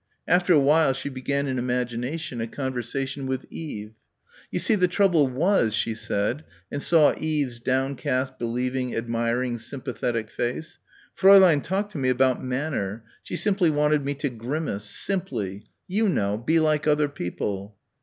After 0.27 0.51
a 0.51 0.59
while 0.59 0.93
she 0.93 1.09
began 1.09 1.45
in 1.47 1.59
imagination 1.59 2.41
a 2.41 2.47
conversation 2.47 3.27
with 3.27 3.45
Eve. 3.51 3.91
"You 4.49 4.57
see 4.57 4.73
the 4.73 4.87
trouble 4.87 5.27
was," 5.27 5.75
she 5.75 5.93
said 5.93 6.43
and 6.71 6.81
saw 6.81 7.13
Eve's 7.19 7.59
downcast 7.59 8.39
believing 8.39 8.95
admiring 8.95 9.59
sympathetic 9.59 10.31
face, 10.31 10.79
"Fräulein 11.15 11.61
talked 11.63 11.91
to 11.91 11.99
me 11.99 12.09
about 12.09 12.43
manner, 12.43 13.03
she 13.21 13.35
simply 13.35 13.69
wanted 13.69 14.03
me 14.03 14.15
to 14.15 14.29
grimace, 14.29 14.85
simply. 14.85 15.65
You 15.87 16.09
know 16.09 16.35
be 16.35 16.59
like 16.59 16.87
other 16.87 17.07
people." 17.07 17.75